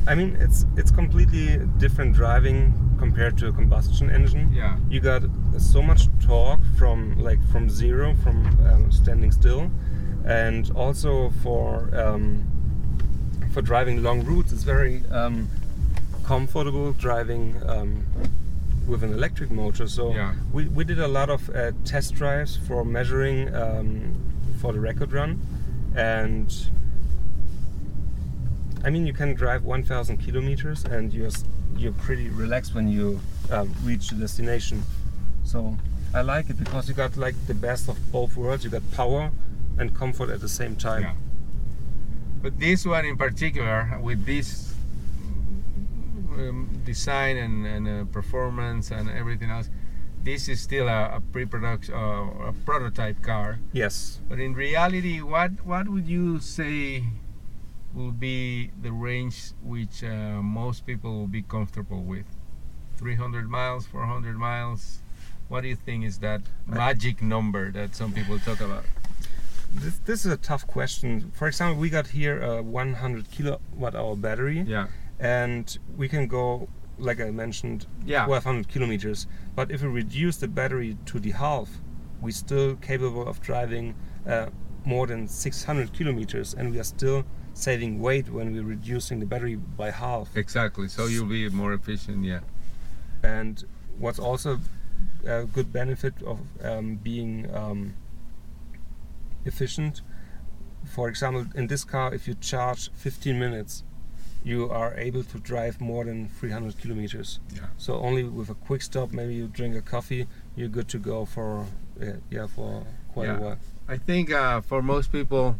I 0.07 0.15
mean, 0.15 0.35
it's 0.39 0.65
it's 0.75 0.91
completely 0.91 1.47
different 1.77 2.13
driving 2.13 2.73
compared 2.99 3.37
to 3.39 3.47
a 3.47 3.51
combustion 3.53 4.09
engine. 4.09 4.51
Yeah. 4.53 4.77
You 4.89 4.99
got 4.99 5.23
so 5.57 5.81
much 5.81 6.07
torque 6.25 6.63
from 6.77 7.17
like 7.19 7.39
from 7.51 7.69
zero, 7.69 8.13
from 8.23 8.37
um, 8.69 8.91
standing 8.91 9.31
still, 9.31 9.71
and 10.25 10.69
also 10.75 11.29
for 11.41 11.89
um, 11.95 12.43
for 13.53 13.61
driving 13.61 14.03
long 14.03 14.25
routes, 14.25 14.51
it's 14.51 14.63
very 14.63 15.03
um, 15.11 15.47
comfortable 16.23 16.93
driving 16.93 17.55
um, 17.67 18.03
with 18.87 19.03
an 19.03 19.13
electric 19.13 19.51
motor. 19.51 19.87
So 19.87 20.13
Yeah. 20.13 20.33
we, 20.51 20.67
we 20.69 20.83
did 20.83 20.99
a 20.99 21.07
lot 21.07 21.29
of 21.29 21.49
uh, 21.49 21.71
test 21.85 22.15
drives 22.15 22.57
for 22.67 22.83
measuring 22.85 23.53
um, 23.55 24.15
for 24.59 24.73
the 24.73 24.79
record 24.79 25.11
run, 25.11 25.39
and 25.95 26.53
I 28.83 28.89
mean 28.89 29.05
you 29.05 29.13
can 29.13 29.33
drive 29.35 29.63
1,000 29.63 30.17
kilometers 30.17 30.83
and 30.85 31.13
you're 31.13 31.31
you're 31.77 31.93
pretty 31.93 32.29
relaxed 32.29 32.75
when 32.75 32.87
you 32.87 33.19
um, 33.51 33.73
reach 33.83 34.09
the 34.09 34.15
destination. 34.15 34.83
So 35.43 35.75
I 36.13 36.21
like 36.21 36.49
it 36.49 36.57
because 36.59 36.87
you 36.87 36.93
got 36.93 37.17
like 37.17 37.35
the 37.47 37.53
best 37.55 37.89
of 37.89 37.97
both 38.11 38.37
worlds. 38.37 38.63
You 38.63 38.69
got 38.69 38.83
power 38.91 39.31
and 39.79 39.93
comfort 39.95 40.29
at 40.29 40.39
the 40.39 40.49
same 40.49 40.75
time. 40.75 41.01
Yeah. 41.01 41.13
But 42.43 42.59
this 42.59 42.85
one 42.85 43.05
in 43.05 43.17
particular, 43.17 43.99
with 44.01 44.25
this 44.25 44.72
um, 46.37 46.81
design 46.85 47.37
and, 47.37 47.65
and 47.65 47.87
uh, 47.87 48.05
performance 48.11 48.91
and 48.91 49.09
everything 49.09 49.49
else, 49.49 49.69
this 50.23 50.47
is 50.47 50.61
still 50.61 50.87
a, 50.87 51.15
a 51.15 51.21
pre-production, 51.31 51.93
uh, 51.93 52.49
a 52.49 52.53
prototype 52.65 53.21
car. 53.21 53.59
Yes. 53.73 54.21
But 54.29 54.39
in 54.39 54.53
reality, 54.53 55.21
what 55.21 55.65
what 55.65 55.89
would 55.89 56.07
you 56.07 56.39
say 56.39 57.03
will 57.93 58.11
be 58.11 58.71
the 58.81 58.91
range 58.91 59.51
which 59.61 60.03
uh, 60.03 60.41
most 60.41 60.85
people 60.85 61.13
will 61.13 61.27
be 61.27 61.41
comfortable 61.41 62.01
with? 62.01 62.25
300 62.97 63.49
miles, 63.49 63.85
400 63.87 64.37
miles. 64.37 64.99
What 65.49 65.61
do 65.61 65.67
you 65.67 65.75
think 65.75 66.05
is 66.05 66.19
that 66.19 66.41
magic 66.65 67.21
number 67.21 67.71
that 67.71 67.95
some 67.95 68.13
people 68.13 68.39
talk 68.39 68.61
about? 68.61 68.85
This, 69.73 69.97
this 70.05 70.25
is 70.25 70.31
a 70.31 70.37
tough 70.37 70.65
question. 70.67 71.31
For 71.33 71.47
example, 71.47 71.81
we 71.81 71.89
got 71.89 72.07
here 72.07 72.41
a 72.41 72.61
100 72.61 73.31
kilowatt 73.31 73.95
hour 73.95 74.15
battery. 74.15 74.61
Yeah. 74.61 74.87
And 75.23 75.79
we 75.97 76.07
can 76.09 76.27
go 76.27 76.67
like 76.99 77.19
i 77.19 77.31
mentioned 77.31 77.87
Yeah. 78.05 78.27
1200 78.27 78.67
kilometers 78.67 79.25
but 79.55 79.71
if 79.71 79.81
we 79.81 79.87
reduce 79.87 80.37
the 80.37 80.47
battery 80.47 80.97
to 81.05 81.19
the 81.19 81.31
half 81.31 81.69
we're 82.21 82.31
still 82.31 82.75
capable 82.75 83.27
of 83.27 83.41
driving 83.41 83.95
uh, 84.27 84.47
more 84.85 85.07
than 85.07 85.27
600 85.27 85.93
kilometers 85.93 86.53
and 86.53 86.71
we 86.71 86.77
are 86.79 86.83
still 86.97 87.23
saving 87.53 87.99
weight 87.99 88.29
when 88.29 88.53
we're 88.53 88.63
reducing 88.63 89.19
the 89.19 89.25
battery 89.25 89.55
by 89.55 89.91
half 89.91 90.35
Exactly. 90.35 90.87
So 90.87 91.05
you'll 91.05 91.27
be 91.27 91.47
more 91.49 91.73
efficient. 91.73 92.23
Yeah. 92.25 92.41
and 93.23 93.63
what's 93.97 94.19
also 94.19 94.59
a 95.25 95.45
good 95.45 95.71
benefit 95.71 96.15
of 96.23 96.39
um, 96.63 96.95
being 96.97 97.47
um, 97.55 97.93
efficient 99.45 100.01
for 100.85 101.07
example 101.09 101.45
in 101.55 101.67
this 101.67 101.83
car 101.83 102.13
if 102.13 102.27
you 102.27 102.33
charge 102.35 102.91
15 102.93 103.39
minutes 103.39 103.83
you 104.43 104.69
are 104.69 104.93
able 104.97 105.23
to 105.23 105.37
drive 105.39 105.79
more 105.79 106.03
than 106.05 106.27
300 106.27 106.77
kilometers 106.81 107.39
Yeah. 107.55 107.61
so 107.77 107.95
only 107.95 108.23
with 108.23 108.49
a 108.49 108.55
quick 108.67 108.81
stop 108.81 109.11
maybe 109.13 109.33
you 109.33 109.47
drink 109.47 109.75
a 109.75 109.81
coffee 109.81 110.27
you're 110.55 110.69
good 110.77 110.87
to 110.89 110.99
go 110.99 111.25
for 111.25 111.65
uh, 112.01 112.05
yeah 112.29 112.47
for 112.47 112.85
quite 113.13 113.27
Yeah. 113.27 113.37
a 113.37 113.41
while 113.41 113.59
I 113.87 113.97
think 113.97 114.31
uh, 114.31 114.61
for 114.61 114.81
most 114.81 115.11
people 115.11 115.57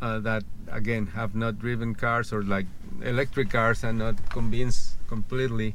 uh, 0.00 0.18
that 0.20 0.42
again 0.70 1.06
have 1.18 1.34
not 1.34 1.58
driven 1.58 1.94
cars 1.94 2.32
or 2.32 2.42
like 2.42 2.66
electric 3.02 3.50
cars 3.50 3.84
and 3.84 3.98
not 3.98 4.16
convinced 4.30 4.96
completely, 5.08 5.74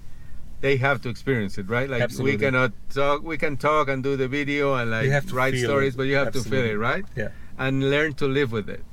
they 0.61 0.77
have 0.77 1.01
to 1.03 1.09
experience 1.09 1.57
it, 1.57 1.67
right? 1.69 1.89
Like 1.89 2.01
Absolutely. 2.03 2.33
we 2.33 2.37
cannot 2.37 2.71
talk, 2.89 3.23
we 3.23 3.37
can 3.37 3.57
talk 3.57 3.87
and 3.87 4.03
do 4.03 4.15
the 4.15 4.27
video 4.27 4.75
and 4.75 4.91
like 4.91 5.05
You 5.05 5.11
have 5.11 5.25
to 5.27 5.35
write 5.35 5.55
stories, 5.57 5.93
it. 5.93 5.97
but 5.97 6.03
you 6.03 6.15
have 6.15 6.31
to 6.33 6.41
feel 6.41 6.65
it, 6.65 6.75
right? 6.77 7.05
yeah 7.15 7.29
And 7.57 7.89
learn 7.89 8.13
to 8.15 8.27
live 8.27 8.51
with 8.51 8.69
it. 8.69 8.83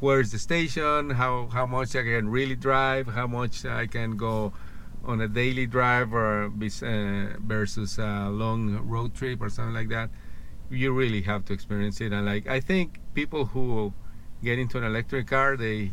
Where's 0.00 0.30
the 0.32 0.38
station? 0.38 1.10
How 1.10 1.48
how 1.52 1.66
much 1.66 1.96
I 1.96 2.02
can 2.02 2.28
really 2.28 2.56
drive? 2.56 3.08
How 3.08 3.26
much 3.26 3.64
I 3.64 3.86
can 3.86 4.16
go 4.16 4.52
on 5.04 5.20
a 5.20 5.28
daily 5.28 5.66
drive 5.66 6.12
or 6.12 6.46
uh, 6.46 7.36
versus 7.38 7.98
a 7.98 8.28
long 8.28 8.76
road 8.86 9.14
trip 9.14 9.40
or 9.40 9.48
something 9.48 9.74
like 9.74 9.88
that? 9.88 10.10
you 10.70 10.92
really 10.92 11.22
have 11.22 11.44
to 11.44 11.52
experience 11.52 12.00
it 12.00 12.12
and 12.12 12.26
like 12.26 12.46
i 12.48 12.60
think 12.60 12.98
people 13.14 13.46
who 13.46 13.92
get 14.42 14.58
into 14.58 14.78
an 14.78 14.84
electric 14.84 15.26
car 15.26 15.56
they 15.56 15.90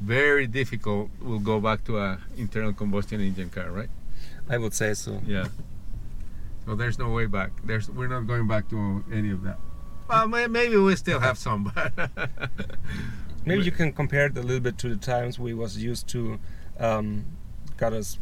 very 0.00 0.46
difficult 0.46 1.10
will 1.20 1.38
go 1.38 1.60
back 1.60 1.84
to 1.84 1.98
a 1.98 2.18
internal 2.36 2.72
combustion 2.72 3.20
engine 3.20 3.50
car 3.50 3.70
right 3.70 3.90
i 4.48 4.56
would 4.56 4.74
say 4.74 4.94
so 4.94 5.20
yeah 5.26 5.46
so 6.64 6.74
there's 6.74 6.98
no 6.98 7.10
way 7.10 7.26
back 7.26 7.50
there's 7.64 7.90
we're 7.90 8.08
not 8.08 8.26
going 8.26 8.46
back 8.46 8.68
to 8.68 9.04
any 9.12 9.30
of 9.30 9.42
that 9.42 9.58
well 10.08 10.26
maybe 10.28 10.76
we 10.76 10.94
still 10.96 11.20
have 11.20 11.36
some 11.38 11.72
but 11.74 11.92
maybe 13.44 13.62
you 13.64 13.72
can 13.72 13.92
compare 13.92 14.26
it 14.26 14.36
a 14.36 14.42
little 14.42 14.60
bit 14.60 14.78
to 14.78 14.88
the 14.88 14.96
times 14.96 15.38
we 15.38 15.54
was 15.54 15.82
used 15.82 16.06
to 16.08 16.38
um, 16.78 17.24
got 17.76 17.92
us 17.92 18.18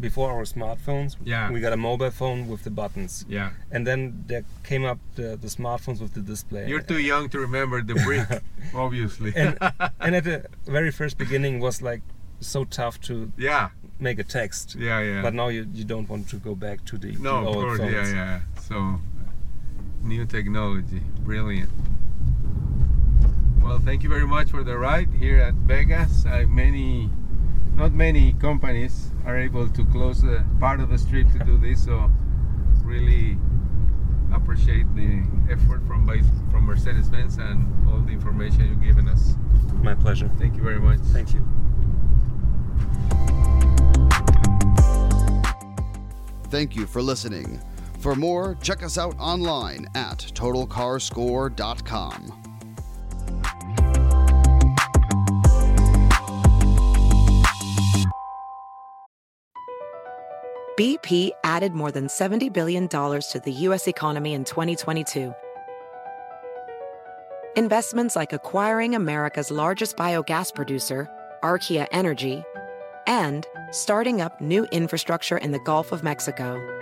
before 0.00 0.30
our 0.32 0.42
smartphones 0.44 1.16
Yeah. 1.22 1.50
we 1.50 1.60
got 1.60 1.72
a 1.72 1.76
mobile 1.76 2.10
phone 2.10 2.48
with 2.48 2.64
the 2.64 2.70
buttons. 2.70 3.26
Yeah. 3.28 3.50
And 3.70 3.86
then 3.86 4.24
there 4.26 4.42
came 4.64 4.86
up 4.86 4.98
the, 5.16 5.36
the 5.36 5.48
smartphones 5.48 6.00
with 6.00 6.14
the 6.14 6.22
display. 6.22 6.66
You're 6.66 6.80
too 6.80 6.98
young 6.98 7.28
to 7.28 7.38
remember 7.38 7.82
the 7.82 7.94
brick 7.96 8.26
obviously. 8.74 9.34
And 9.36 9.58
and 10.00 10.16
at 10.16 10.24
the 10.24 10.46
very 10.64 10.90
first 10.90 11.18
beginning 11.18 11.60
was 11.60 11.82
like 11.82 12.00
so 12.40 12.64
tough 12.64 13.02
to 13.02 13.30
yeah. 13.36 13.68
make 14.00 14.18
a 14.18 14.24
text. 14.24 14.76
Yeah 14.76 15.00
yeah. 15.00 15.20
But 15.22 15.34
now 15.34 15.48
you, 15.48 15.66
you 15.74 15.84
don't 15.84 16.08
want 16.08 16.26
to 16.30 16.36
go 16.36 16.54
back 16.54 16.84
to 16.86 16.96
the, 16.96 17.12
No, 17.18 17.42
the 17.44 17.50
of 17.50 17.56
old 17.56 17.64
course, 17.66 17.78
phones. 17.80 17.92
yeah, 17.92 18.14
yeah. 18.14 18.40
So, 18.62 18.98
new 20.02 20.24
technology, 20.26 21.00
brilliant. 21.20 21.70
Well, 23.62 23.78
thank 23.78 24.02
you 24.02 24.08
very 24.08 24.26
much 24.26 24.50
for 24.50 24.64
the 24.64 24.76
ride 24.76 25.08
here 25.18 25.38
at 25.38 25.54
Vegas. 25.54 26.26
Uh, 26.26 26.44
many, 26.48 27.08
not 27.74 27.92
many 27.92 28.32
companies 28.34 29.10
are 29.24 29.38
able 29.38 29.68
to 29.68 29.84
close 29.86 30.20
the 30.20 30.44
part 30.60 30.80
of 30.80 30.88
the 30.90 30.98
street 30.98 31.30
to 31.32 31.38
do 31.44 31.56
this, 31.56 31.84
so 31.84 32.10
really 32.84 33.38
appreciate 34.34 34.92
the 34.96 35.22
effort 35.50 35.86
from 35.86 36.04
by, 36.06 36.20
from 36.50 36.64
Mercedes-Benz 36.64 37.36
and 37.36 37.66
all 37.88 38.00
the 38.00 38.12
information 38.12 38.66
you've 38.68 38.82
given 38.82 39.08
us. 39.08 39.36
my 39.82 39.94
pleasure 39.94 40.28
Thank 40.38 40.56
you 40.56 40.62
very 40.62 40.80
much. 40.80 40.98
thank 41.12 41.32
you 41.34 41.46
Thank 46.50 46.76
you 46.76 46.86
for 46.86 47.00
listening. 47.00 47.60
For 48.02 48.14
more, 48.16 48.56
check 48.60 48.82
us 48.82 48.98
out 48.98 49.14
online 49.20 49.86
at 49.94 50.18
totalcarscore.com. 50.18 52.32
BP 60.76 61.30
added 61.44 61.74
more 61.74 61.92
than 61.92 62.08
$70 62.08 62.52
billion 62.52 62.88
to 62.88 63.40
the 63.44 63.52
U.S. 63.52 63.86
economy 63.86 64.32
in 64.32 64.42
2022. 64.42 65.32
Investments 67.56 68.16
like 68.16 68.32
acquiring 68.32 68.96
America's 68.96 69.52
largest 69.52 69.96
biogas 69.96 70.52
producer, 70.52 71.08
Archaea 71.44 71.86
Energy, 71.92 72.42
and 73.06 73.46
starting 73.70 74.20
up 74.20 74.40
new 74.40 74.64
infrastructure 74.72 75.36
in 75.36 75.52
the 75.52 75.60
Gulf 75.60 75.92
of 75.92 76.02
Mexico. 76.02 76.81